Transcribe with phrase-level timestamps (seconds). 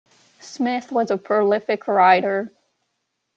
[0.39, 2.51] Smith was a prolific writer.